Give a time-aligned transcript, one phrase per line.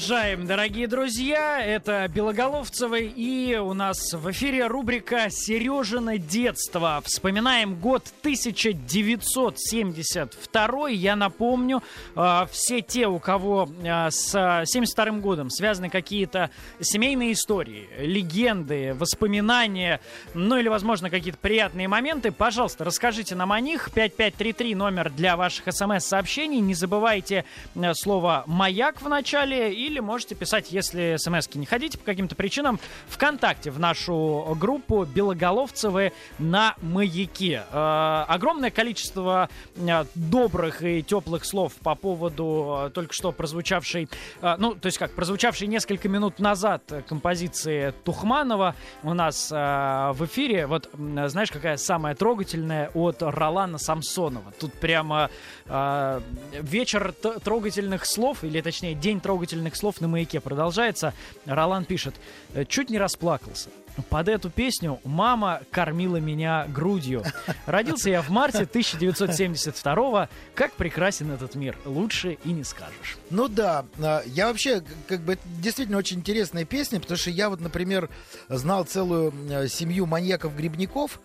[0.00, 1.62] Продолжаем, дорогие друзья.
[1.62, 7.02] Это Белоголовцевы, и у нас в эфире рубрика «Сережина детство».
[7.04, 10.88] Вспоминаем год 1972.
[10.88, 11.82] Я напомню,
[12.16, 16.48] э, все те, у кого э, с 72 годом связаны какие-то
[16.80, 20.00] семейные истории, легенды, воспоминания,
[20.32, 23.90] ну или, возможно, какие-то приятные моменты, пожалуйста, расскажите нам о них.
[23.92, 26.60] 5533 номер для ваших смс-сообщений.
[26.60, 27.44] Не забывайте
[27.92, 33.70] слово «Маяк» в начале, или можете писать, если смс не ходите по каким-то причинам, ВКонтакте
[33.70, 37.64] в нашу группу «Белоголовцевы на маяке».
[37.72, 44.08] Э, огромное количество э, добрых и теплых слов по поводу э, только что прозвучавшей,
[44.42, 50.24] э, ну, то есть как, прозвучавшей несколько минут назад композиции Тухманова у нас э, в
[50.26, 50.66] эфире.
[50.66, 54.52] Вот, знаешь, какая самая трогательная от Ролана Самсонова?
[54.58, 55.30] Тут прямо
[55.66, 56.20] э,
[56.60, 61.14] вечер трогательных слов, или точнее день трогательных слов на маяке продолжается.
[61.46, 62.14] Ролан пишет,
[62.54, 63.70] «Э, чуть не расплакался.
[64.08, 67.24] Под эту песню мама кормила меня грудью.
[67.66, 71.76] Родился я в марте 1972 Как прекрасен этот мир.
[71.84, 73.18] Лучше и не скажешь.
[73.30, 77.60] Ну да, а, я вообще, как бы, действительно очень интересная песня, потому что я вот,
[77.60, 78.08] например,
[78.48, 81.20] знал целую э, семью маньяков-грибников,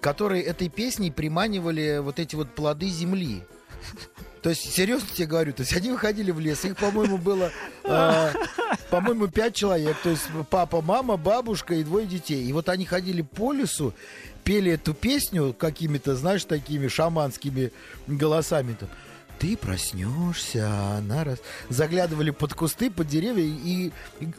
[0.00, 3.42] которые этой песней приманивали вот эти вот плоды земли.
[4.42, 7.50] То есть, серьезно тебе говорю, то есть они выходили в лес, их, по-моему, было,
[7.84, 8.32] э,
[8.90, 12.44] по-моему, пять человек, то есть папа, мама, бабушка и двое детей.
[12.44, 13.94] И вот они ходили по лесу,
[14.44, 17.72] пели эту песню какими-то, знаешь, такими шаманскими
[18.06, 18.76] голосами.
[18.78, 18.90] Там,
[19.38, 21.38] ты проснешься, она раз...
[21.68, 23.90] Заглядывали под кусты, под деревья и,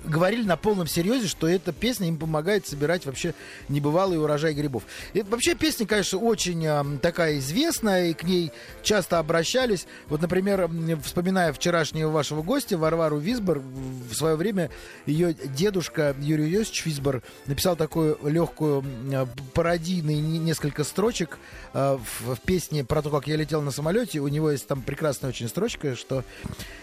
[0.06, 3.34] говорили на полном серьезе, что эта песня им помогает собирать вообще
[3.69, 4.84] небывалый урожай грибов.
[5.13, 8.51] И вообще песня, конечно, очень такая известная, и к ней
[8.84, 9.88] часто обращались.
[10.07, 10.69] Вот, например,
[11.03, 14.69] вспоминая вчерашнего вашего гостя, Варвару Висбор, в свое время
[15.05, 21.38] ее дедушка Юрий Йосич Висбор написал такую легкую м, пародийный не- несколько строчек
[21.73, 24.19] а, в песне про то, как я летел на самолете.
[24.19, 26.23] У него есть там прекрасная очень строчка, что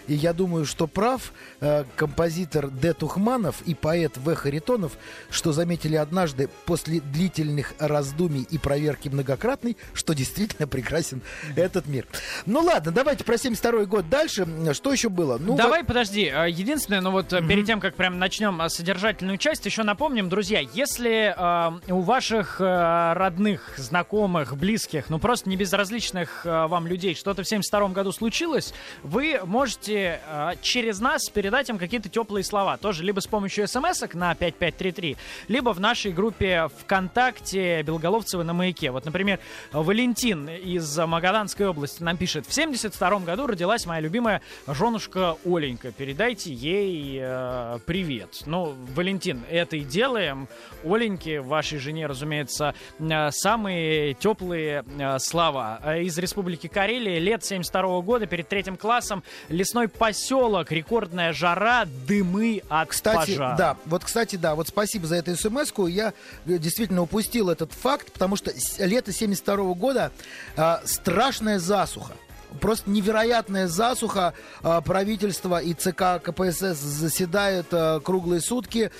[0.07, 1.31] и я думаю, что прав
[1.61, 2.93] э, композитор Д.
[2.93, 4.33] Тухманов и поэт В.
[4.35, 4.93] Харитонов,
[5.29, 11.21] что заметили однажды после длительных раздумий и проверки многократной, что действительно прекрасен
[11.55, 12.05] этот мир.
[12.45, 14.45] Ну ладно, давайте про 72 год дальше.
[14.73, 15.37] Что еще было?
[15.39, 16.25] Ну, Давай, подожди.
[16.33, 20.29] э, Единственное, ну вот э, перед тем, как прям начнем э, содержательную часть, еще напомним,
[20.29, 26.87] друзья, если э, у ваших э, родных, знакомых, близких, ну просто не безразличных э, вам
[26.87, 28.73] людей что-то в 72 году случилось,
[29.03, 32.77] вы можете э, через нас передать им какие-то теплые слова.
[32.77, 35.17] Тоже либо с помощью смс на 5533,
[35.47, 38.91] либо в нашей группе ВКонтакте Белоголовцевы на маяке.
[38.91, 39.39] Вот, например,
[39.71, 42.45] Валентин из Магаданской области нам пишет.
[42.47, 45.91] В 72 году родилась моя любимая женушка Оленька.
[45.91, 48.43] Передайте ей э, привет.
[48.45, 50.47] Ну, Валентин, это и делаем.
[50.83, 55.79] Оленьке, вашей жене, разумеется, э, самые теплые э, слова.
[55.97, 62.89] Из Республики Карелия, лет 72 года, перед третьим классом, лесной поселок, рекордная жара, дымы от
[62.89, 63.55] Кстати, пожара.
[63.57, 65.89] да, вот, кстати, да, вот спасибо за эту смс -ку.
[65.89, 66.13] Я
[66.45, 70.11] э, действительно упустил этот факт, потому что лето 72 года
[70.55, 72.13] а, страшная засуха.
[72.61, 74.33] Просто невероятная засуха.
[74.61, 78.91] А, Правительство и ЦК КПСС заседают а, круглые сутки,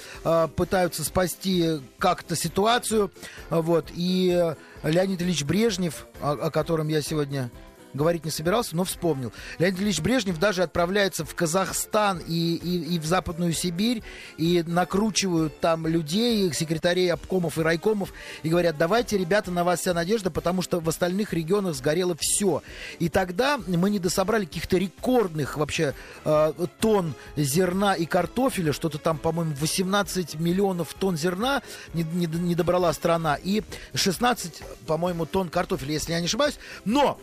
[0.56, 3.12] пытаются спасти как-то ситуацию.
[3.50, 3.88] Вот.
[3.94, 4.56] И э,
[4.90, 7.52] Леонид Ильич Брежнев, о, о котором я сегодня
[7.94, 9.32] говорить не собирался, но вспомнил.
[9.60, 14.04] Леонид Ильич Брежнев даже отправляется в Казахстан и, и, и в Западную Сибирь,
[14.38, 18.14] и накручивают там людей, секретарей обкомов и райкомов,
[18.44, 22.64] и говорят, давайте, ребята, на вас вся надежда, потому что в остальных регионах сгорело все.
[23.00, 25.94] И тогда мы не дособрали каких-то рекордных вообще
[26.26, 31.62] э, тонн зерна и картофеля, что-то там, по-моему, 18 миллионов тонн зерна
[31.94, 33.64] не, не, не добрала страна, и
[33.94, 36.58] 16, по-моему, тонн картофеля, если я не ошибаюсь.
[36.86, 37.20] Но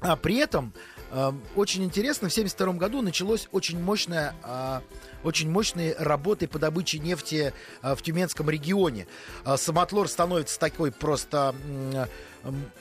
[0.00, 0.72] а при этом
[1.10, 4.82] э, очень интересно, в 1972 году началось очень мощное, а,
[5.22, 7.52] очень мощные работы по добыче нефти
[7.82, 9.06] а, в Тюменском регионе.
[9.44, 11.54] А, Самотлор становится такой просто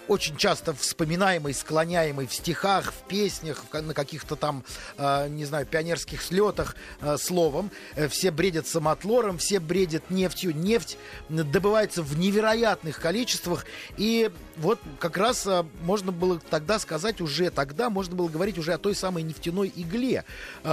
[0.08, 4.64] очень часто вспоминаемый, склоняемый в стихах, в песнях, на каких-то там,
[4.98, 7.72] э, не знаю, пионерских слетах э, словом.
[8.10, 10.56] Все бредят самотлором, все бредят нефтью.
[10.56, 10.98] Нефть
[11.30, 13.66] добывается в невероятных количествах.
[13.98, 15.48] И вот как раз
[15.82, 20.26] можно было тогда сказать уже, тогда можно было говорить уже о той самой нефтяной игле,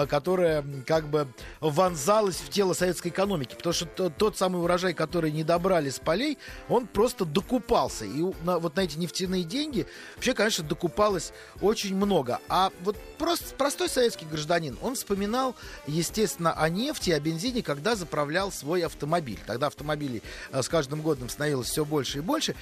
[0.09, 1.29] которая как бы
[1.61, 3.55] вонзалась в тело советской экономики.
[3.55, 6.39] Потому что тот самый урожай, который не добрали с полей,
[6.69, 8.05] он просто докупался.
[8.05, 9.87] И вот на эти нефтяные деньги
[10.17, 12.41] вообще, конечно, докупалось очень много.
[12.49, 15.55] А вот просто простой советский гражданин, он вспоминал,
[15.87, 19.39] естественно, о нефти, о бензине, когда заправлял свой автомобиль.
[19.47, 20.23] Тогда автомобилей
[20.53, 22.55] э, с каждым годом становилось все больше и больше.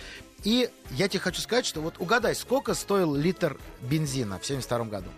[0.45, 5.09] И я тебе хочу сказать, что вот угадай, сколько стоил литр бензина в 72 году?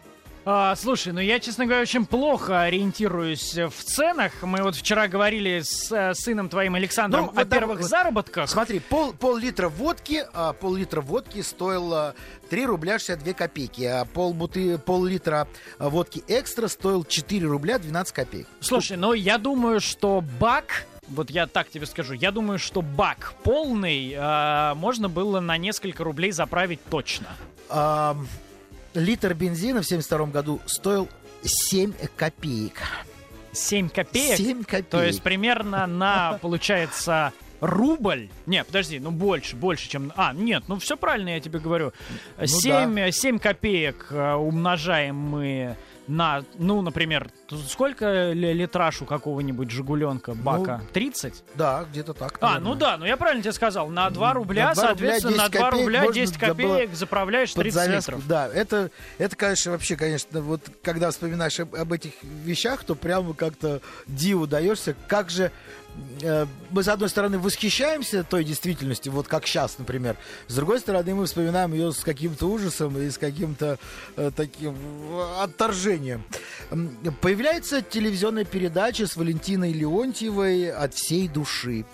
[0.44, 4.32] А, слушай, ну я, честно говоря, очень плохо ориентируюсь в ценах.
[4.42, 8.48] Мы вот вчера говорили с э, сыном твоим Александром ну, о вот первых вот, заработках.
[8.48, 12.14] Смотри, пол, пол-литра водки, а, пол-литра водки стоил
[12.48, 15.46] 3 рубля 62 копейки, а пол буты, пол-литра
[15.78, 18.46] водки экстра стоил 4 рубля 12 копеек.
[18.60, 23.34] Слушай, ну я думаю, что бак вот я так тебе скажу, я думаю, что бак
[23.42, 27.28] полный э, можно было на несколько рублей заправить точно.
[27.68, 28.16] А,
[28.94, 31.08] литр бензина в 72 году стоил
[31.42, 32.82] 7 копеек.
[33.52, 34.36] 7 копеек?
[34.36, 34.88] 7 копеек.
[34.88, 38.28] То есть примерно на, получается, рубль.
[38.46, 40.12] Не, подожди, ну больше, больше, чем...
[40.16, 41.92] А, нет, ну все правильно я тебе говорю.
[42.38, 43.10] Ну 7, да.
[43.10, 45.76] 7 копеек э, умножаем мы
[46.06, 47.30] на, ну, например,
[47.68, 50.80] сколько литраж у какого-нибудь Жигуленка, бака?
[50.82, 51.44] Ну, 30?
[51.54, 52.38] Да, где-то так.
[52.40, 52.56] А, наверное.
[52.56, 53.88] А, ну да, ну я правильно тебе сказал.
[53.88, 58.12] На 2 рубля, на 2 соответственно, рубля, на 2 рубля 10 копеек заправляешь 30 завязку,
[58.12, 58.28] литров.
[58.28, 63.34] Да, это, это, конечно, вообще, конечно, вот когда вспоминаешь об, об этих вещах, то прямо
[63.34, 65.50] как-то диву даешься, как же
[66.22, 70.16] Э, мы, с одной стороны, восхищаемся той действительностью, вот как сейчас, например.
[70.48, 73.78] С другой стороны, мы вспоминаем ее с каким-то ужасом и с каким-то
[74.16, 74.76] э, таким
[75.40, 76.22] отторжением.
[77.20, 77.39] Появляется
[77.80, 81.86] телевизионная передача с Валентиной Леонтьевой «От всей души».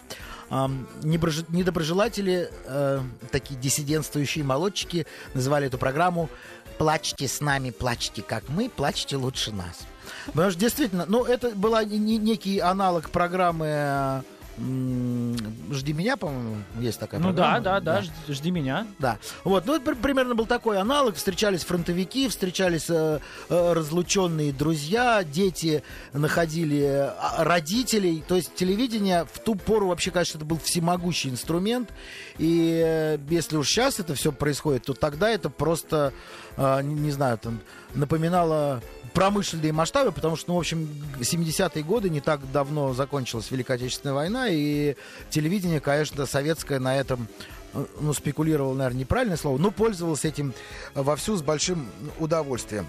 [0.50, 3.00] Недоброжелатели, э,
[3.30, 6.28] такие диссидентствующие молодчики, называли эту программу
[6.78, 9.86] «Плачьте с нами, плачьте как мы, плачьте лучше нас».
[10.26, 14.24] Потому что действительно, ну, это была некий аналог программы
[14.58, 17.28] Жди меня, по-моему, есть такая ну.
[17.28, 18.86] Ну да, да, да, да, жди меня.
[18.98, 19.18] Да.
[19.44, 21.16] Вот, ну это примерно был такой аналог.
[21.16, 23.20] Встречались фронтовики, встречались э,
[23.50, 25.82] э, разлученные друзья, дети
[26.14, 28.24] находили э, родителей.
[28.26, 31.90] То есть телевидение в ту пору вообще, конечно, это был всемогущий инструмент.
[32.38, 36.14] И э, если уж сейчас это все происходит, то тогда это просто,
[36.56, 37.60] э, не, не знаю, там
[37.94, 38.82] напоминало
[39.16, 40.88] промышленные масштабы, потому что, ну, в общем,
[41.18, 44.96] 70-е годы не так давно закончилась Великая Отечественная война, и
[45.30, 47.28] телевидение, конечно, советское на этом
[48.00, 50.54] ну, спекулировал, наверное, неправильное слово, но пользовался этим
[50.94, 51.88] вовсю с большим
[52.18, 52.86] удовольствием.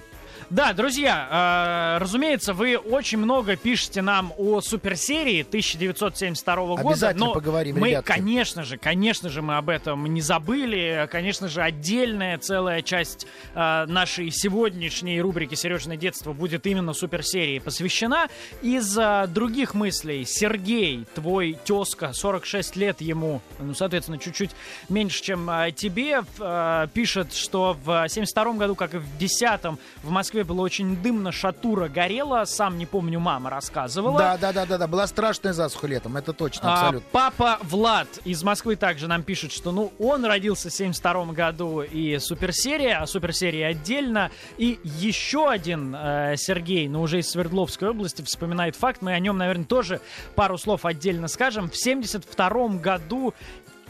[0.50, 6.82] Да, друзья, э, разумеется, вы очень много пишете нам о суперсерии 1972 года.
[6.90, 8.08] Обязательно но поговорим, мы, ребятки.
[8.08, 11.08] конечно же, конечно же, мы об этом не забыли.
[11.12, 18.28] Конечно же, отдельная целая часть э, нашей сегодняшней рубрики «Сережное детство» будет именно суперсерии посвящена.
[18.62, 24.52] Из э, других мыслей, Сергей, твой тезка, 46 лет ему, ну, соответственно, чуть-чуть
[24.88, 30.10] меньше, чем э, тебе, э, пишет, что в 72 году, как и в 10 в
[30.10, 34.20] Москве Москве было очень дымно, шатура горела, сам не помню, мама рассказывала.
[34.20, 37.08] Да, да, да, да, да, была страшная засуха летом, это точно, абсолютно.
[37.08, 41.82] А, папа Влад из Москвы также нам пишет, что, ну, он родился в 72 году
[41.82, 44.30] и суперсерия, а суперсерия отдельно.
[44.58, 49.38] И еще один э, Сергей, но уже из Свердловской области, вспоминает факт, мы о нем,
[49.38, 50.02] наверное, тоже
[50.36, 51.70] пару слов отдельно скажем.
[51.70, 53.34] В 72 году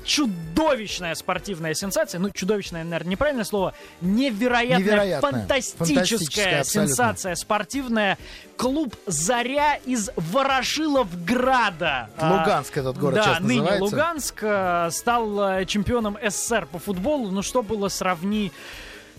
[0.07, 2.19] чудовищная спортивная сенсация.
[2.19, 3.73] Ну, чудовищная, наверное, неправильное слово.
[4.01, 5.31] Невероятная, Невероятная.
[5.31, 8.17] фантастическая, фантастическая сенсация спортивная.
[8.55, 12.09] Клуб «Заря» из Ворошиловграда.
[12.19, 13.83] Луганск этот город Да, ныне называется.
[13.83, 17.29] Луганск э, стал э, чемпионом СССР по футболу.
[17.29, 18.51] Ну, что было сравни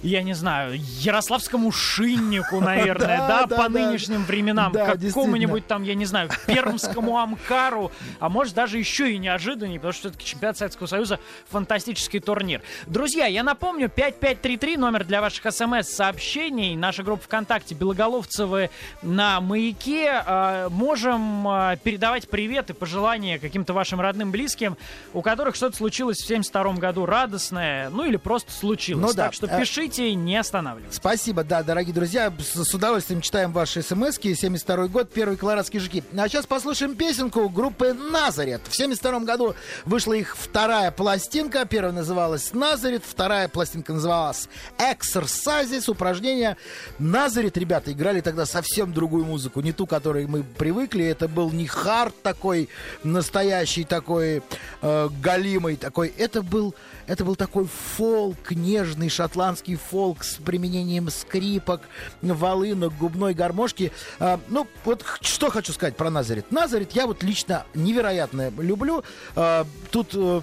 [0.03, 6.31] я не знаю, ярославскому шиннику, наверное, да, по нынешним временам, какому-нибудь там, я не знаю,
[6.47, 7.91] пермскому Амкару,
[8.21, 12.63] а может даже еще и неожиданнее, потому что все-таки чемпионат Советского Союза фантастический турнир.
[12.87, 18.71] Друзья, я напомню, 5533 номер для ваших смс-сообщений, наша группа ВКонтакте Белоголовцевы
[19.03, 20.23] на Маяке.
[20.25, 24.77] А, можем а, передавать привет и пожелания каким-то вашим родным, близким,
[25.13, 29.03] у которых что-то случилось в 72 году радостное, ну или просто случилось.
[29.03, 29.25] Ну, да.
[29.25, 30.97] Так что э, пишите Голосуйте, не останавливайтесь.
[30.97, 32.31] Спасибо, да, дорогие друзья.
[32.39, 34.35] С, с удовольствием читаем ваши смски.
[34.35, 36.05] 72 год, первый колорадские жуки.
[36.17, 38.61] А сейчас послушаем песенку группы Назарет.
[38.69, 39.55] В 72 году
[39.87, 41.65] вышла их вторая пластинка.
[41.65, 46.59] Первая называлась Назарет, вторая пластинка называлась Exercises, упражнения.
[46.99, 51.07] Назарет, ребята, играли тогда совсем другую музыку, не ту, к которой мы привыкли.
[51.07, 52.69] Это был не хард такой,
[53.05, 54.43] настоящий такой,
[54.83, 56.13] э, галимый такой.
[56.19, 56.75] Это был,
[57.07, 57.67] это был такой
[57.97, 61.83] фолк, нежный шотландский фолк с применением скрипок,
[62.23, 63.93] волынок, губной гармошки.
[64.19, 66.51] А, ну, вот что хочу сказать про Назарет.
[66.53, 69.05] Назарет я вот лично невероятно люблю.
[69.35, 70.43] А, тут э,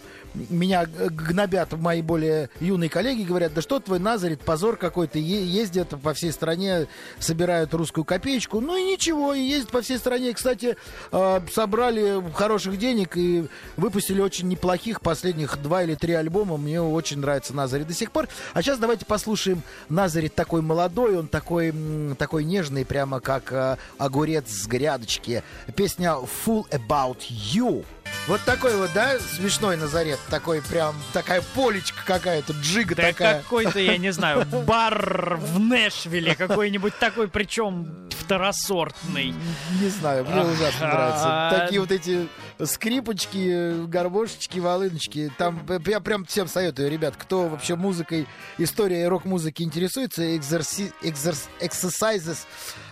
[0.50, 6.14] меня гнобят мои более юные коллеги, говорят, да что твой Назарет, позор какой-то, ездят по
[6.14, 6.88] всей стране,
[7.20, 10.34] собирают русскую копеечку, ну и ничего, и ездят по всей стране.
[10.34, 10.78] Кстати,
[11.12, 16.58] а, собрали хороших денег и выпустили очень неплохих последних два или три альбома.
[16.58, 18.28] Мне очень нравится Назарет до сих пор.
[18.54, 21.74] А сейчас давайте послушаем Назарет такой молодой, он такой,
[22.18, 25.44] такой нежный, прямо как а, огурец с грядочки.
[25.76, 26.16] Песня
[26.46, 27.86] «Full About You».
[28.28, 33.42] Вот такой вот, да, смешной Назарет, такой прям, такая полечка какая-то, джига да такая.
[33.42, 39.36] какой-то, я не знаю, бар в Нэшвилле, какой-нибудь такой, причем второсортный.
[39.80, 41.50] Не знаю, мне ужасно нравится.
[41.60, 42.28] Такие вот эти
[42.64, 45.32] скрипочки, гармошечки, волыночки.
[45.38, 52.40] Там я прям всем советую, ребят, кто вообще музыкой, историей рок-музыки интересуется, экзерси, экзерс, exercises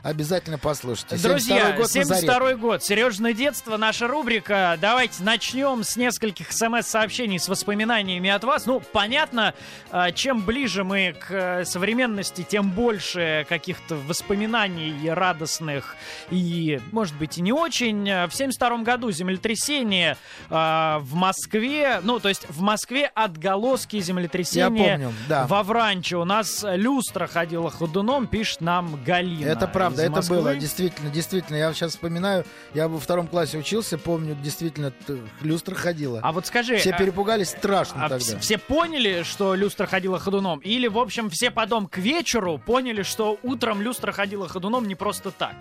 [0.03, 1.17] обязательно послушайте.
[1.17, 4.77] Друзья, 72 год, 72 год, Сережное детство, наша рубрика.
[4.79, 8.65] Давайте начнем с нескольких смс-сообщений с воспоминаниями от вас.
[8.65, 9.53] Ну, понятно,
[9.91, 15.95] а, чем ближе мы к э, современности, тем больше каких-то воспоминаний радостных
[16.29, 18.03] и, может быть, и не очень.
[18.27, 20.17] В 72 году землетрясение
[20.49, 25.47] э, в Москве, ну, то есть в Москве отголоски землетрясения Я помню, да.
[25.47, 26.17] во Вранче.
[26.17, 29.47] У нас люстра ходила ходуном, пишет нам Галина.
[29.47, 30.37] Это правда, это Москвы.
[30.37, 31.57] было, действительно, действительно.
[31.57, 34.93] Я сейчас вспоминаю, я во втором классе учился, помню, действительно,
[35.41, 36.19] люстра ходила.
[36.23, 36.77] А вот скажи...
[36.77, 38.39] Все а, перепугались страшно а тогда.
[38.39, 40.59] Все поняли, что люстра ходила ходуном?
[40.59, 45.31] Или, в общем, все потом к вечеру поняли, что утром люстра ходила ходуном не просто
[45.31, 45.55] так?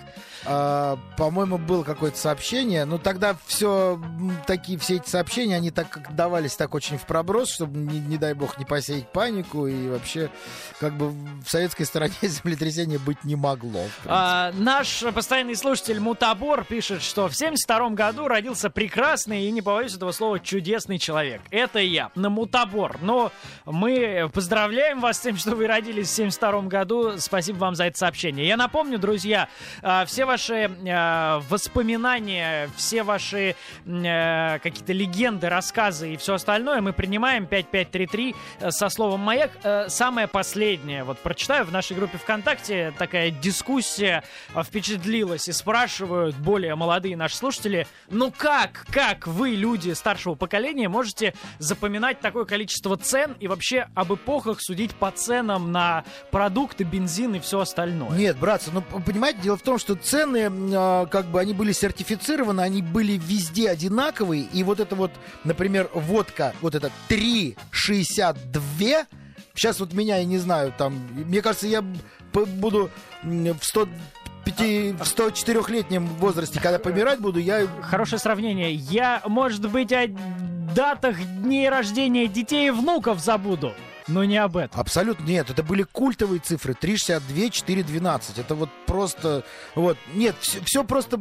[0.45, 2.85] А, по-моему, было какое-то сообщение.
[2.85, 4.01] Но тогда все
[4.47, 8.35] такие, все эти сообщения, они так давались так очень в проброс, чтобы, не, не дай
[8.35, 9.67] бог, не посеять панику.
[9.67, 10.31] И вообще,
[10.81, 13.85] как бы в советской стороне землетрясения быть не могло.
[14.07, 14.22] А,
[14.55, 20.13] наш постоянный слушатель Мутабор пишет, что в 72 году родился прекрасный и, не побоюсь этого
[20.13, 21.41] слова, чудесный человек.
[21.51, 22.99] Это я, на Мутабор.
[23.01, 23.33] Но
[23.65, 27.19] мы поздравляем вас с тем, что вы родились в 72 году.
[27.19, 28.47] Спасибо вам за это сообщение.
[28.47, 29.49] Я напомню, друзья,
[29.83, 36.93] а, все ваши а, воспоминания, все ваши а, какие-то легенды, рассказы и все остальное мы
[36.93, 39.51] принимаем 5533 э, со словом «Маяк».
[39.63, 44.12] Э, самое последнее, вот прочитаю в нашей группе ВКонтакте такая дискуссия
[44.65, 51.35] впечатлилась и спрашивают более молодые наши слушатели, ну как, как вы, люди старшего поколения, можете
[51.59, 57.41] запоминать такое количество цен и вообще об эпохах судить по ценам на продукты, бензин и
[57.41, 58.17] все остальное?
[58.17, 62.61] Нет, братцы, ну понимаете, дело в том, что цены, э, как бы они были сертифицированы,
[62.61, 65.13] они были везде одинаковые, и вот это вот,
[65.45, 69.07] например, водка, вот это 3,62,
[69.55, 71.85] сейчас вот меня, я не знаю, там, мне кажется, я
[72.33, 72.91] буду
[73.23, 73.89] в 100
[74.45, 77.67] пяти, в 104-летнем возрасте, когда помирать буду, я...
[77.83, 78.73] Хорошее сравнение.
[78.73, 80.09] Я, может быть, о
[80.75, 83.75] датах дней рождения детей и внуков забуду.
[84.09, 84.81] Но не об этом.
[84.81, 85.51] Абсолютно нет.
[85.51, 86.75] Это были культовые цифры.
[86.75, 88.41] 3,62, 4,12.
[88.41, 89.45] Это вот просто...
[89.75, 89.97] Вот.
[90.15, 91.21] Нет, все, все просто...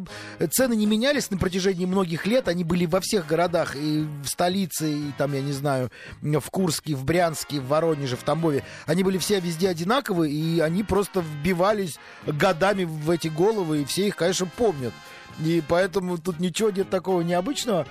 [0.51, 2.47] Цены не менялись на протяжении многих лет.
[2.47, 3.75] Они были во всех городах.
[3.75, 8.23] И в столице, и там, я не знаю, в Курске, в Брянске, в Воронеже, в
[8.23, 8.63] Тамбове.
[8.85, 10.33] Они были все везде одинаковые.
[10.33, 13.81] И они просто вбивались годами в эти головы.
[13.81, 14.93] И все их, конечно, помнят.
[15.39, 17.87] И поэтому тут ничего нет такого необычного.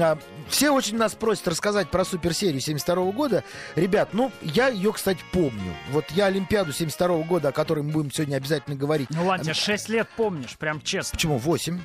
[0.00, 0.18] А,
[0.48, 3.44] все очень нас просят рассказать про суперсерию 72 года.
[3.76, 5.74] Ребят, ну, я ее, кстати, помню.
[5.90, 9.08] Вот я Олимпиаду 72 года, о которой мы будем сегодня обязательно говорить.
[9.10, 11.16] Ну ладно, 6 лет помнишь, прям честно.
[11.16, 11.38] Почему?
[11.38, 11.80] 8.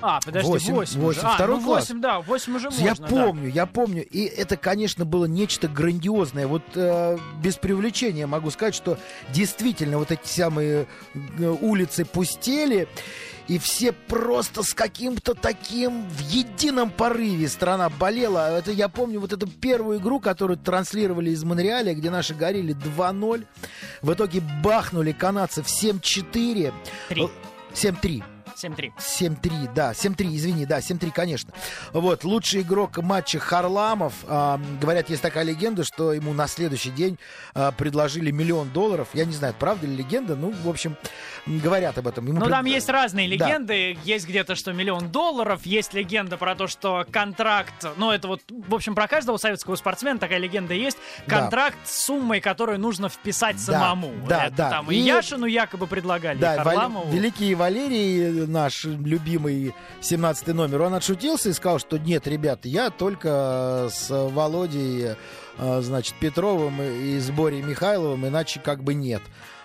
[0.00, 1.88] А, подожди, 8, 8, 8 а, второй ну, класс.
[1.88, 2.84] 8, да, 8 уже можно.
[2.84, 3.54] Я помню, да.
[3.54, 4.06] я помню.
[4.06, 6.46] И это, конечно, было нечто грандиозное.
[6.46, 8.98] Вот э, без привлечения могу сказать, что
[9.32, 12.88] действительно вот эти самые э, улицы пустели
[13.48, 18.58] и все просто с каким-то таким в едином порыве страна болела.
[18.58, 23.46] Это я помню вот эту первую игру, которую транслировали из Монреаля, где наши горели 2-0.
[24.02, 26.72] В итоге бахнули канадцев 7-4.
[27.72, 28.37] 7-3.
[28.62, 28.92] 7-3.
[28.98, 31.52] 7-3, да, 7-3, извини, да, 7-3, конечно.
[31.92, 34.12] Вот, лучший игрок матча Харламов.
[34.26, 37.18] а, говорят, есть такая легенда, что ему на следующий день
[37.54, 39.08] а, предложили миллион долларов.
[39.14, 40.96] Я не знаю, правда ли легенда, ну, в общем,
[41.46, 42.26] говорят об этом.
[42.26, 43.46] Ему Ну, пред- там есть разные Да.
[43.46, 43.98] легенды.
[44.04, 45.64] Есть где-то, что миллион долларов.
[45.64, 47.72] Есть легенда про то, что контракт...
[47.96, 50.98] Ну, это вот, в общем, про каждого советского спортсмена такая легенда есть.
[51.26, 51.40] Да.
[51.40, 54.12] Контракт с суммой, которую нужно вписать самому.
[54.28, 54.70] да, Это да.
[54.70, 57.10] Там и, И- Яшину якобы предлагали, Да, и Вал- Харламову.
[57.12, 63.88] великий Валерий, наш любимый 17 номер, он отшутился и сказал, что нет, ребята, я только
[63.92, 65.16] с Володей,
[65.58, 69.22] значит, Петровым и с Борей Михайловым, иначе как бы нет.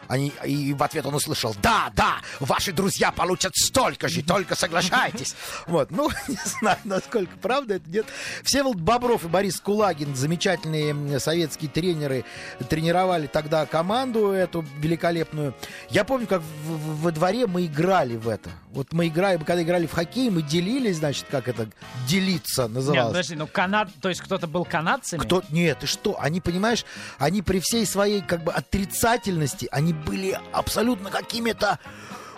[0.10, 5.34] Они, и в ответ он услышал, да, да, ваши друзья получат столько же, только соглашайтесь.
[5.66, 8.06] Вот, ну, не знаю, насколько правда это нет.
[8.44, 12.26] Всеволод Бобров и Борис Кулагин, замечательные советские тренеры,
[12.70, 15.56] тренировали тогда команду эту великолепную.
[15.90, 18.50] Я помню, как в- во дворе мы играли в это.
[18.72, 21.70] Вот мы играем, когда играли в хоккей, мы делились, значит, как это,
[22.08, 23.08] делиться Нет, называлось.
[23.14, 23.90] подожди, ну канад...
[24.02, 25.22] То есть кто-то был канадцами?
[25.22, 25.44] Кто?
[25.50, 26.18] Нет, ты что?
[26.18, 26.86] Они, понимаешь,
[27.20, 31.78] они при всей своей как бы отрицательности, они были абсолютно какими-то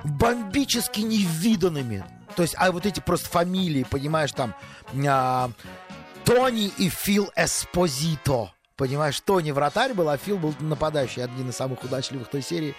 [0.04, 2.04] бомбически невиданными.
[2.36, 4.56] То есть, а вот эти просто фамилии, понимаешь, там
[5.08, 5.52] а,
[6.26, 8.52] Тони и Фил Эспозито.
[8.78, 12.76] Понимаешь, Тони вратарь был, а Фил был нападающий, один из самых удачливых той серии.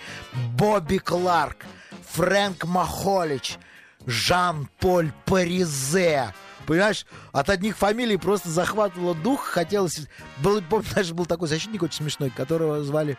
[0.58, 1.64] Бобби Кларк,
[2.11, 3.56] Фрэнк Махолич,
[4.04, 6.35] Жан-Поль Паризе.
[6.66, 10.00] Понимаешь, от одних фамилий просто захватывало дух, хотелось...
[10.38, 13.16] Был, помню, даже был такой защитник очень смешной, которого звали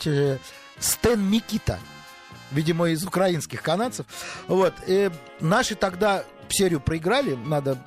[0.00, 0.38] че-
[0.78, 1.78] Стэн Микита.
[2.50, 4.06] Видимо, из украинских канадцев.
[4.46, 4.74] Вот.
[4.86, 7.78] И наши тогда серию проиграли, надо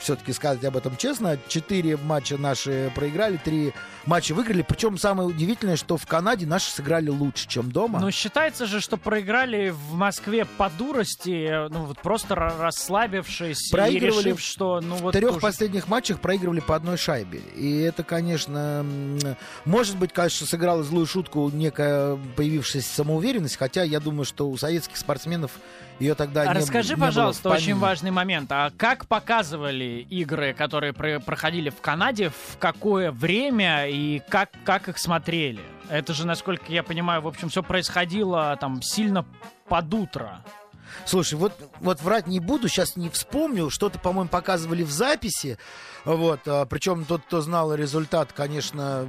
[0.00, 1.38] все-таки сказать об этом честно.
[1.48, 3.72] Четыре матча наши проиграли, три
[4.06, 4.62] матча выиграли.
[4.62, 8.00] Причем самое удивительное, что в Канаде наши сыграли лучше, чем дома.
[8.00, 14.20] Ну, считается же, что проиграли в Москве по дурости, ну, вот просто ра- расслабившись Проигрывали
[14.20, 15.12] и решив, что, ну, в вот...
[15.12, 17.40] трех уж- последних матчах проигрывали по одной шайбе.
[17.56, 18.84] И это, конечно,
[19.64, 24.96] может быть, конечно, сыграла злую шутку некая появившаяся самоуверенность, хотя я думаю, что у советских
[24.96, 25.52] спортсменов
[25.98, 28.50] ее тогда А не, Расскажи, не было в пожалуйста, очень важный момент.
[28.52, 34.88] А как показывали игры, которые про- проходили в Канаде, в какое время и как, как
[34.88, 35.60] их смотрели?
[35.88, 39.24] Это же, насколько я понимаю, в общем, все происходило там сильно
[39.68, 40.44] под утро.
[41.06, 43.70] Слушай, вот, вот врать не буду, сейчас не вспомню.
[43.70, 45.58] Что-то, по-моему, показывали в записи.
[46.04, 49.08] Вот, а, причем тот, кто знал результат, конечно,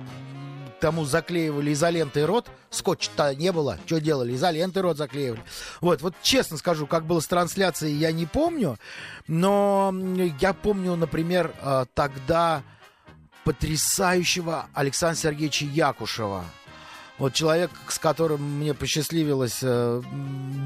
[0.82, 2.50] тому заклеивали изолентой рот.
[2.70, 3.78] Скотча-то не было.
[3.86, 4.36] Что делали?
[4.36, 5.44] Изолентой рот заклеивали.
[5.80, 8.78] Вот, вот честно скажу, как было с трансляцией, я не помню.
[9.28, 9.94] Но
[10.40, 12.64] я помню, например, а, тогда
[13.44, 16.44] потрясающего Александра Сергеевича Якушева.
[17.22, 20.02] Вот человек, с которым мне посчастливилось э,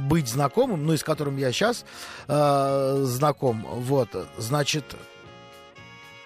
[0.08, 1.84] быть знакомым, ну и с которым я сейчас
[2.30, 4.96] э, знаком, вот, значит,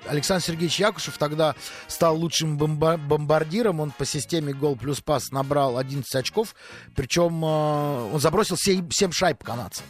[0.05, 1.55] Александр Сергеевич Якушев тогда
[1.87, 3.79] стал лучшим бомба- бомбардиром.
[3.79, 6.53] Он по системе гол плюс пас набрал 11 очков.
[6.95, 9.85] Причем э, он забросил 7, шайб канадцам.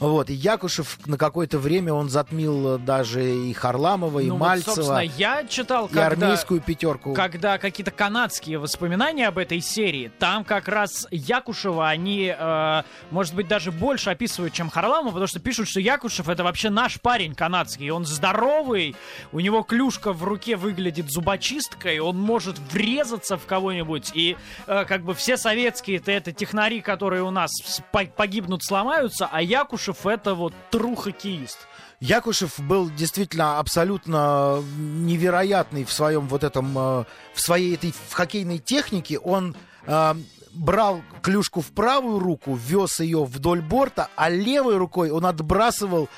[0.00, 0.30] Вот.
[0.30, 4.74] И Якушев на какое-то время он затмил э, даже и Харламова, и ну, вот, Мальцева,
[4.74, 6.06] собственно, я читал, и когда...
[6.06, 7.14] армейскую пятерку.
[7.14, 13.48] Когда какие-то канадские воспоминания об этой серии, там как раз Якушева они, э, может быть,
[13.48, 17.90] даже больше описывают, чем Харламова, потому что пишут, что Якушев это вообще наш парень канадский.
[17.90, 18.94] Он здоровый,
[19.32, 24.12] у него клюшка в руке выглядит зубочисткой, он может врезаться в кого-нибудь.
[24.14, 27.50] И э, как бы все советские-то это технари, которые у нас
[27.90, 31.58] погибнут, сломаются, а Якушев это вот тру-хоккеист.
[32.00, 38.58] Якушев был действительно абсолютно невероятный в своем вот этом, э, в своей этой в хоккейной
[38.58, 39.18] технике.
[39.18, 40.14] Он э,
[40.52, 46.08] брал клюшку в правую руку, вез ее вдоль борта, а левой рукой он отбрасывал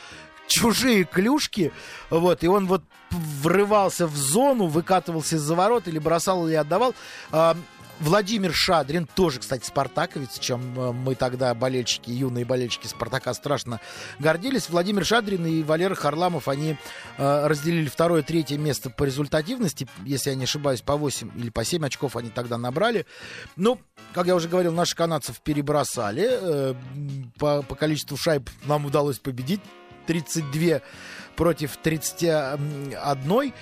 [0.46, 1.72] чужие клюшки,
[2.10, 6.94] вот, и он вот врывался в зону, выкатывался из-за ворот или бросал, или отдавал.
[8.00, 13.78] Владимир Шадрин, тоже, кстати, спартаковец, чем э, мы тогда, болельщики, юные болельщики Спартака, страшно
[14.18, 14.70] гордились.
[14.70, 16.76] Владимир Шадрин и Валера Харламов, они
[17.18, 21.62] э, разделили второе, третье место по результативности, если я не ошибаюсь, по 8 или по
[21.62, 23.04] 7 очков они тогда набрали.
[23.56, 23.78] Ну,
[24.14, 26.26] как я уже говорил, наши канадцев перебросали.
[26.30, 26.74] э,
[27.38, 29.60] по, по количеству шайб нам удалось победить.
[30.10, 30.80] 32
[31.36, 33.52] против 31.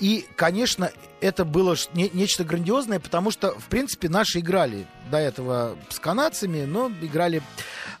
[0.00, 0.90] И, конечно,
[1.20, 6.64] это было не- нечто грандиозное, потому что, в принципе, наши играли до этого с канадцами,
[6.64, 7.42] но играли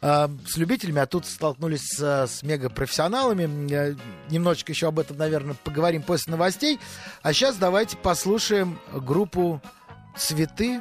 [0.02, 3.72] э, с любителями, а тут столкнулись с, с мегапрофессионалами.
[3.72, 3.94] Э,
[4.28, 6.78] Немножечко еще об этом, наверное, поговорим после новостей.
[7.22, 9.62] А сейчас давайте послушаем группу
[10.16, 10.80] «Цветы».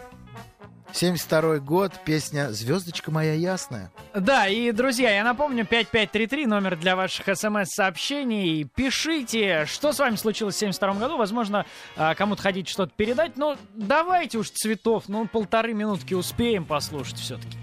[0.94, 3.92] 72 год, песня «Звездочка моя ясная».
[4.14, 8.66] Да, и, друзья, я напомню, 5533, номер для ваших смс-сообщений.
[8.76, 11.18] Пишите, что с вами случилось в 72 году.
[11.18, 11.66] Возможно,
[11.98, 13.38] а, кому-то хотите что-то передать.
[13.38, 17.58] Но давайте уж цветов, ну, полторы минутки успеем послушать все-таки.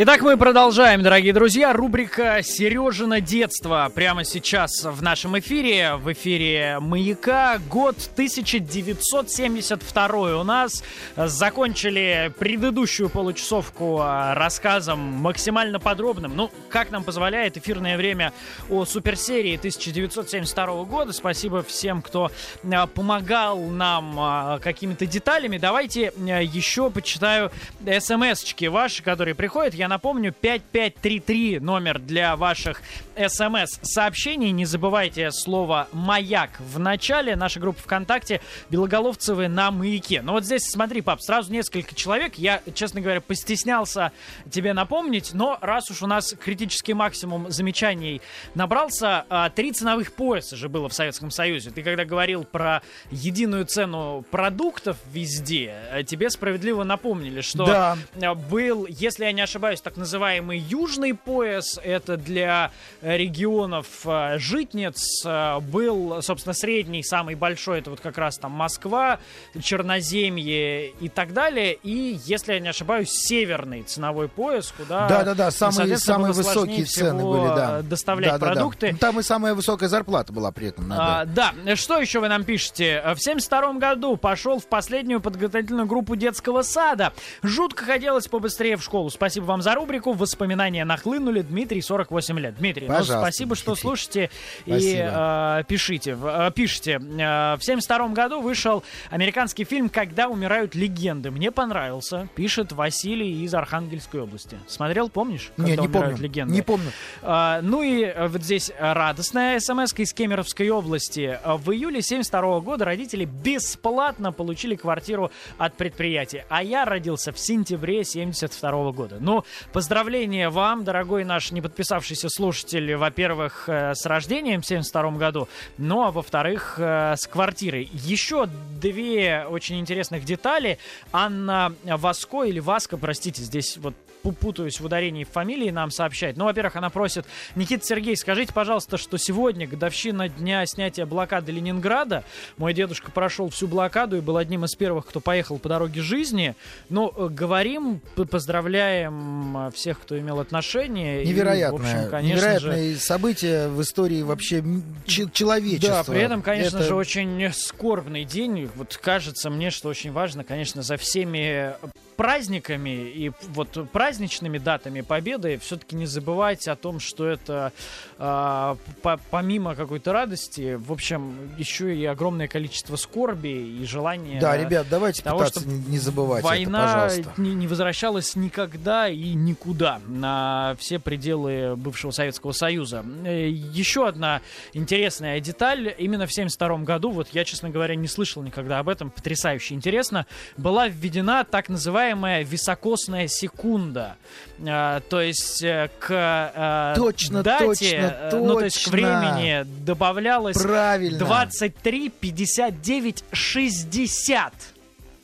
[0.00, 1.72] Итак, мы продолжаем, дорогие друзья.
[1.72, 5.96] Рубрика «Сережина детство» прямо сейчас в нашем эфире.
[5.96, 7.58] В эфире «Маяка».
[7.68, 10.84] Год 1972 у нас.
[11.16, 16.36] Закончили предыдущую получасовку рассказом максимально подробным.
[16.36, 18.32] Ну, как нам позволяет эфирное время
[18.70, 21.12] о суперсерии 1972 года.
[21.12, 22.30] Спасибо всем, кто
[22.72, 25.58] а, помогал нам а, какими-то деталями.
[25.58, 27.50] Давайте а, еще почитаю
[27.84, 29.74] смс-очки ваши, которые приходят.
[29.74, 32.82] Я напомню, 5533 номер для ваших
[33.16, 34.50] смс-сообщений.
[34.50, 37.34] Не забывайте слово «Маяк» в начале.
[37.36, 40.22] Наша группа ВКонтакте «Белоголовцевы на маяке».
[40.22, 42.34] Ну вот здесь, смотри, пап, сразу несколько человек.
[42.36, 44.12] Я, честно говоря, постеснялся
[44.50, 48.20] тебе напомнить, но раз уж у нас критический максимум замечаний
[48.54, 51.70] набрался, а, три ценовых пояса же было в Советском Союзе.
[51.70, 57.98] Ты когда говорил про единую цену продуктов везде, э, тебе справедливо напомнили, что Да.
[58.14, 61.78] э, был, если я не ошибаюсь, так называемый южный пояс.
[61.82, 65.22] Это для э, регионов э, житниц.
[65.24, 69.18] Э, Был, собственно, средний, самый большой, это вот как раз там Москва,
[69.60, 71.74] Черноземье и так далее.
[71.82, 77.24] И, если я не ошибаюсь, северный ценовой пояс, куда, Да-да-да, ну, самые, самые высокие цены
[77.24, 77.82] были, да.
[77.82, 78.52] Доставлять Да-да-да.
[78.52, 78.92] продукты.
[78.92, 80.92] Ну, Там и самая высокая зарплата была при этом.
[80.92, 81.52] А, Надо.
[81.64, 83.02] да, что еще вы нам пишете?
[83.14, 87.12] В 72 году пошел в последнюю подготовительную группу детского сада.
[87.42, 89.10] Жутко хотелось побыстрее в школу.
[89.10, 90.12] Спасибо вам за рубрику.
[90.12, 91.42] Воспоминания нахлынули.
[91.42, 92.56] Дмитрий, 48 лет.
[92.56, 94.30] Дмитрий, ну, Пожалуйста, спасибо, что слушаете
[94.66, 96.18] и э, пишите.
[96.22, 96.92] Э, пишите.
[96.92, 101.30] Э, в 72 году вышел американский фильм «Когда умирают легенды».
[101.30, 102.28] Мне понравился.
[102.34, 104.58] Пишет Василий из Архангельской области.
[104.66, 105.50] Смотрел, помнишь?
[105.56, 106.28] Не, «Когда не умирают помню.
[106.28, 106.54] легенды»?
[106.54, 106.90] Не помню.
[107.22, 111.38] А, ну и э, вот здесь радостная смс из Кемеровской области.
[111.44, 116.46] В июле 72 года родители бесплатно получили квартиру от предприятия.
[116.48, 119.16] А я родился в сентябре 72 года.
[119.20, 125.48] Ну, поздравления вам, дорогой наш не подписавшийся слушатель, во-первых, э, с рождением в 72 году,
[125.76, 127.90] ну а во-вторых, э, с квартирой.
[127.92, 128.48] Еще
[128.80, 130.78] две очень интересных детали.
[131.12, 136.36] Анна Васко или Васка, простите, здесь вот путаюсь в ударении фамилии, нам сообщает.
[136.36, 142.24] Ну, во-первых, она просит, Никита Сергей, скажите, пожалуйста, что сегодня годовщина дня снятия блокады Ленинграда.
[142.56, 146.54] Мой дедушка прошел всю блокаду и был одним из первых, кто поехал по дороге жизни.
[146.88, 151.22] Ну, э, говорим, поздравляем э, всех, кто имел отношение.
[151.22, 154.64] И, в Невероятное, общем, конечно же, невероятное событие в истории вообще
[155.06, 156.04] человечества.
[156.04, 158.68] да, при этом, конечно Это- же, очень скорбный день.
[158.74, 161.74] Вот кажется мне, что очень важно, конечно, за всеми
[162.22, 167.72] праздниками и вот праздничными датами победы все-таки не забывать о том, что это
[168.18, 173.48] а, по- помимо какой-то радости, в общем, еще и огромное количество скорби
[173.80, 177.40] и желания Да, ребят, давайте того, пытаться не забывать война это, пожалуйста.
[177.40, 183.04] не, не возвращалась никогда и никуда на все пределы бывшего Советского Союза.
[183.24, 184.40] Э, Еще одна
[184.72, 185.94] интересная деталь.
[185.98, 190.26] Именно в 1972 году, вот я, честно говоря, не слышал никогда об этом, потрясающе интересно,
[190.56, 194.16] была введена так называемая високосная секунда.
[194.58, 198.96] Э, То есть э, к э, Точно, дате, точно, э, ну то есть к точно.
[198.96, 201.18] времени добавлялось Правильно.
[201.18, 204.52] 23, 59, 60.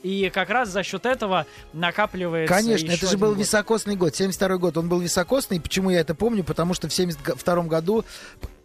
[0.02, 3.38] И как раз за счет этого накапливается Конечно, это же был год.
[3.38, 4.76] високосный год, 72 год.
[4.76, 5.58] Он был високосный.
[5.60, 6.44] Почему я это помню?
[6.44, 8.04] Потому что в 72 году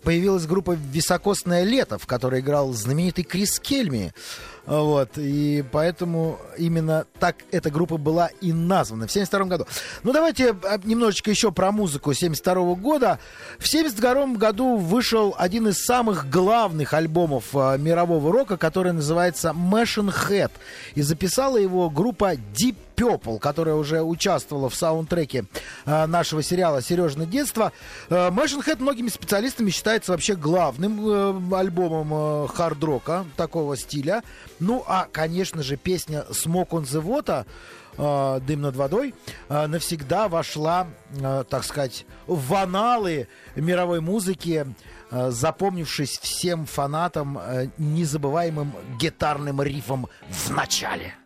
[0.03, 4.13] появилась группа «Високосное лето», в которой играл знаменитый Крис Кельми.
[4.65, 9.65] Вот, и поэтому именно так эта группа была и названа в 72 году.
[10.03, 13.17] Ну, давайте а, немножечко еще про музыку 72 года.
[13.57, 20.13] В 72 году вышел один из самых главных альбомов а, мирового рока, который называется Machine
[20.13, 20.51] Head.
[20.93, 25.45] И записала его группа Deep Purple, которая уже участвовала в саундтреке
[25.85, 27.71] а, нашего сериала «Сережное детство».
[28.09, 34.23] А, Machine Head многими специалистами считается вообще главным э, альбомом э, хард-рока такого стиля.
[34.59, 37.45] Ну, а, конечно же, песня «Smoke on the Water»
[37.97, 39.15] э, «Дым над водой»
[39.47, 44.67] э, навсегда вошла, э, так сказать, в аналы мировой музыки,
[45.12, 51.18] э, запомнившись всем фанатам э, незабываемым гитарным рифом в начале.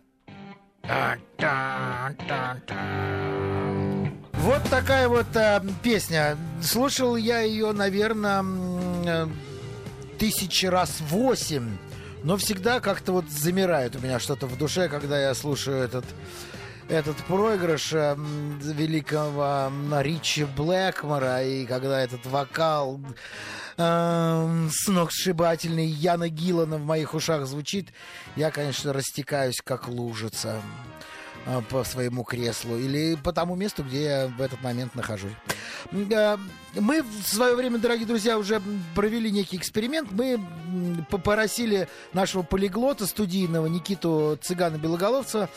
[4.34, 6.38] Вот такая вот э, песня.
[6.62, 9.30] Слушал я ее, наверное,
[10.20, 11.78] тысячи раз восемь.
[12.24, 16.06] но всегда как-то вот замирает у меня что-то в душе, когда я слушаю этот
[16.90, 23.00] этот проигрыш э, великого Ричи Блэкмора, и когда этот вокал
[23.78, 27.90] э, сногсшибательный Яна Гиллана в моих ушах звучит,
[28.36, 30.62] я, конечно, растекаюсь как лужица
[31.70, 35.34] по своему креслу или по тому месту, где я в этот момент нахожусь.
[35.92, 36.38] Э,
[36.76, 38.62] мы в свое время, дорогие друзья, уже
[38.96, 40.12] провели некий эксперимент.
[40.12, 40.40] Мы
[41.10, 45.50] попросили нашего полиглота студийного Никиту Цыгана Белоголовца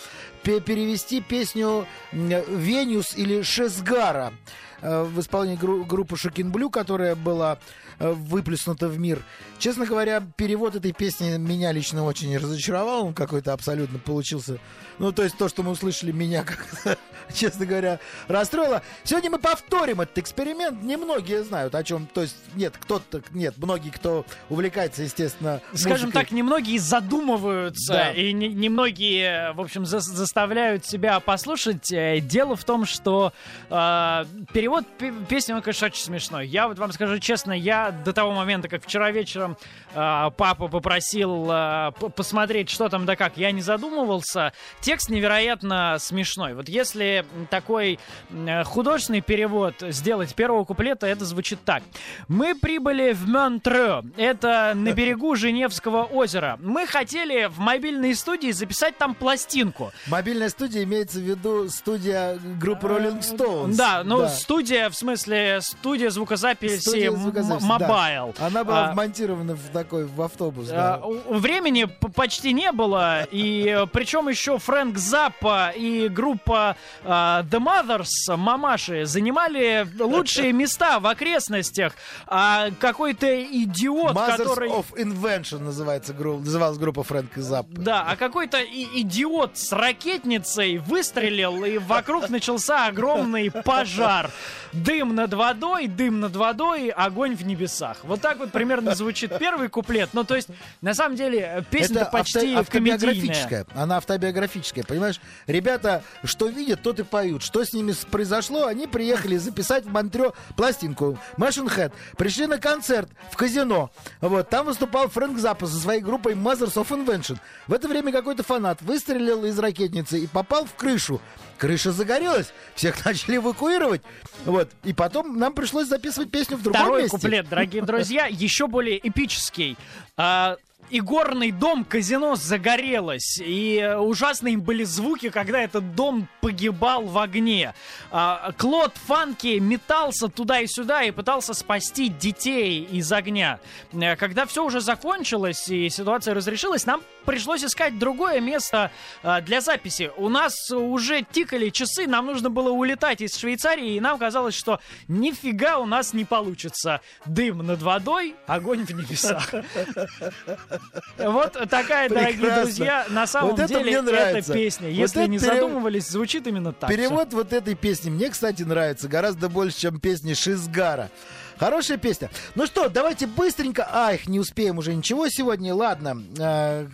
[0.42, 4.32] перевести песню «Вениус» или «Шесгара»
[4.75, 7.58] э, в исполнении группы Шокин Блю, которая была
[7.98, 9.22] э, выплеснута в мир.
[9.58, 13.06] Честно говоря, перевод этой песни меня лично очень разочаровал.
[13.06, 14.58] Он какой-то абсолютно получился.
[14.98, 16.98] Ну, то есть то, что мы услышали, меня как
[17.34, 18.82] честно говоря, расстроило.
[19.04, 20.82] Сегодня мы повторим этот эксперимент.
[20.82, 22.06] Немногие знают о чем.
[22.06, 26.12] То есть, нет, кто-то, нет, многие, кто увлекается, естественно, Скажем музыкой.
[26.12, 28.10] так, немногие задумываются, Да.
[28.12, 31.90] и не- немногие, в общем, за- заставляют себя послушать.
[31.92, 33.32] Э, Дело в том, что
[33.70, 34.65] э, перевод
[34.98, 36.46] пе- песни, он, конечно, очень смешной.
[36.46, 39.56] Я вот вам скажу честно, я до того момента, как вчера вечером
[39.94, 44.52] э, папа попросил э, посмотреть, что там да как, я не задумывался.
[44.80, 46.54] Текст невероятно смешной.
[46.54, 47.98] Вот если такой
[48.30, 51.82] э, художественный перевод сделать первого куплета, это звучит так.
[52.28, 54.02] Мы прибыли в Монтрё.
[54.16, 56.58] Это на берегу Женевского озера.
[56.60, 59.92] Мы хотели в мобильной студии записать там пластинку.
[60.06, 63.76] Мобильная студия имеется в виду студия группы Rolling Stones.
[63.76, 68.34] Да, ну студия, в смысле, студия звукозаписи, Студия звукозаписи, mobile.
[68.38, 68.46] да.
[68.46, 70.68] Она была А, вмонтирована в такой в автобус.
[70.70, 71.36] А, да.
[71.38, 78.36] Времени почти не было, и э, причем еще Фрэнк Заппа и группа а, The Mothers,
[78.36, 81.92] мамаши, занимали лучшие места в окрестностях,
[82.26, 84.70] а какой-то идиот, Mothers который...
[84.70, 87.70] of Invention называется, группа, называлась группа Фрэнка Заппа.
[87.80, 94.30] Да, а какой-то идиот с ракетницей выстрелил, и вокруг начался огромный пожар.
[94.72, 97.98] Дым над водой, дым над водой, огонь в небесах.
[98.02, 100.10] Вот так вот примерно звучит первый куплет.
[100.12, 100.48] Ну, то есть,
[100.80, 103.66] на самом деле, песня Это почти авто- автобиографическая.
[103.74, 105.20] Она автобиографическая, понимаешь?
[105.46, 107.42] Ребята, что видят, то и поют.
[107.42, 111.92] Что с ними произошло, они приехали записать в Монтрео пластинку Machine Head.
[112.16, 113.90] Пришли на концерт в казино.
[114.20, 117.38] Вот, там выступал Фрэнк Заппа со своей группой Mothers of Invention.
[117.66, 121.20] В это время какой-то фанат выстрелил из ракетницы и попал в крышу.
[121.58, 124.02] Крыша загорелась, всех начали эвакуировать.
[124.44, 124.70] Вот.
[124.84, 127.16] И потом нам пришлось записывать песню в другом Второй месте.
[127.16, 129.76] куплет, дорогие друзья, еще более эпический.
[130.16, 130.56] А,
[130.90, 137.74] Игорный дом казино загорелось, и э, ужасные были звуки, когда этот дом погибал в огне.
[138.12, 143.58] А, Клод Фанки метался туда и сюда и пытался спасти детей из огня.
[143.92, 148.92] Э, Когда все уже закончилось и ситуация разрешилась, нам пришлось искать другое место
[149.24, 150.12] а, для записи.
[150.16, 154.80] У нас уже тикали часы, нам нужно было улетать из Швейцарии, и нам казалось, что
[155.08, 157.00] нифига у нас не получится.
[157.24, 159.52] Дым над водой, огонь в небесах.
[161.18, 164.88] Вот такая, дорогие друзья, на самом Вот это деле, эта песня.
[164.88, 166.90] Вот Если не задумывались, звучит именно так.
[166.90, 171.10] Перевод вот этой песни мне, кстати, нравится гораздо больше, чем песни Шизгара.
[171.58, 172.30] Хорошая песня.
[172.54, 173.88] Ну что, давайте быстренько...
[173.90, 175.74] Ах, не успеем уже ничего сегодня.
[175.74, 176.22] Ладно.
[176.38, 176.86] Э,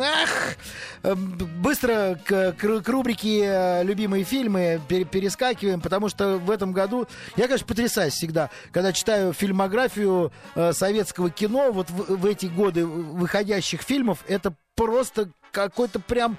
[0.00, 0.56] ах,
[1.02, 6.72] э, быстро к, к- к рубрике э, «Любимые фильмы» пере- перескакиваем, потому что в этом
[6.72, 7.08] году...
[7.36, 10.32] Я, конечно, потрясаюсь всегда, когда читаю фильмографию
[10.72, 16.38] советского кино, вот в, в эти годы выходящих фильмов, это просто какой-то прям,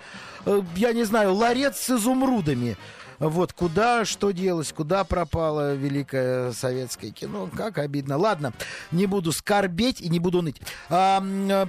[0.76, 2.78] я не знаю, ларец с изумрудами.
[3.20, 8.18] Вот куда что делось, куда пропало великое советское кино, как обидно.
[8.18, 8.54] Ладно,
[8.92, 10.56] не буду скорбеть и не буду ныть.
[10.90, 11.68] А, на,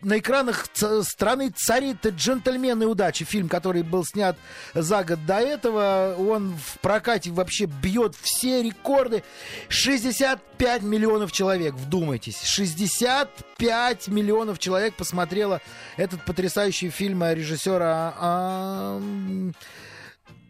[0.00, 4.36] на экранах ц- страны царит «Джентльмены удачи», фильм, который был снят
[4.74, 6.14] за год до этого.
[6.18, 9.22] Он в прокате вообще бьет все рекорды.
[9.68, 12.40] 65 миллионов человек, вдумайтесь.
[12.42, 15.60] 65 миллионов человек посмотрело
[15.96, 18.14] этот потрясающий фильм режиссера...
[18.16, 19.54] а, м,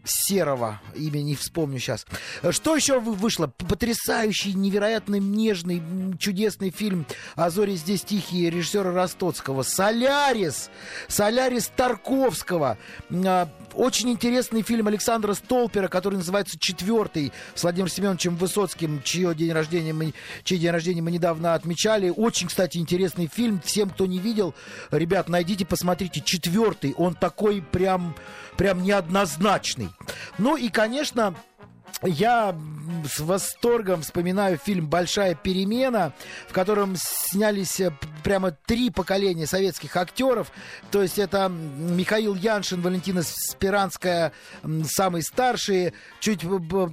[0.04, 2.06] Серого, имя не вспомню сейчас.
[2.50, 3.46] Что еще вы- вышло?
[3.68, 5.82] Потрясающий, невероятно нежный,
[6.18, 9.62] чудесный фильм «А зори здесь тихие» режиссера Ростоцкого.
[9.62, 10.70] «Солярис»,
[11.08, 12.78] «Солярис» Тарковского.
[13.74, 19.92] Очень интересный фильм Александра Столпера, который называется «Четвертый» с Владимиром Семеновичем Высоцким, чье день рождения
[19.92, 22.12] мы, чей день рождения мы недавно отмечали.
[22.14, 23.60] Очень, кстати, интересный фильм.
[23.64, 24.54] Всем, кто не видел,
[24.90, 26.20] ребят, найдите, посмотрите.
[26.20, 28.14] «Четвертый», он такой прям,
[28.56, 29.90] прям неоднозначный.
[30.38, 31.34] Ну и, конечно,
[32.02, 32.56] я
[33.08, 36.12] с восторгом вспоминаю фильм «Большая перемена»,
[36.48, 40.52] в котором снялись э, прямо три поколения советских актеров.
[40.90, 44.32] То есть это Михаил Яншин, Валентина Спиранская,
[44.84, 46.42] самые старшие, чуть,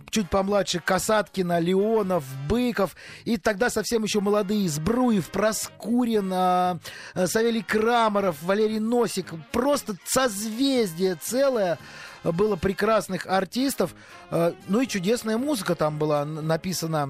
[0.10, 2.96] чуть помладше Касаткина, Леонов, Быков.
[3.26, 6.80] И тогда совсем еще молодые Збруев, Проскурин, а,
[7.14, 9.28] э, Савелий Крамаров, Валерий Носик.
[9.52, 11.78] Просто созвездие целое
[12.32, 13.96] было прекрасных артистов.
[14.32, 17.08] Э, ну и чудесная музыка там была написана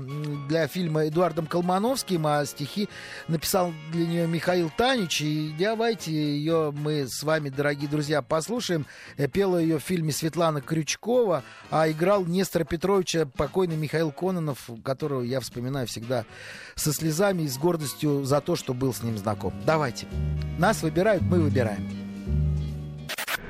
[0.47, 2.89] для фильма Эдуардом Колмановским, а стихи
[3.27, 5.21] написал для нее Михаил Танич.
[5.21, 8.85] И давайте ее мы с вами, дорогие друзья, послушаем.
[9.17, 15.21] Э, пела ее в фильме Светлана Крючкова, а играл Нестора Петровича покойный Михаил Кононов, которого
[15.21, 16.25] я вспоминаю всегда
[16.75, 19.53] со слезами и с гордостью за то, что был с ним знаком.
[19.65, 20.07] Давайте.
[20.57, 22.06] Нас выбирают, мы выбираем.